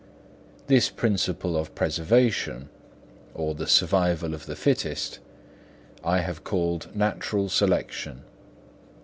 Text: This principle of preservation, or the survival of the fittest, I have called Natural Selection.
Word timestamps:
This 0.65 0.89
principle 0.89 1.55
of 1.55 1.75
preservation, 1.75 2.69
or 3.35 3.53
the 3.53 3.67
survival 3.67 4.33
of 4.33 4.47
the 4.47 4.55
fittest, 4.55 5.19
I 6.03 6.21
have 6.21 6.43
called 6.43 6.87
Natural 6.95 7.49
Selection. 7.49 8.23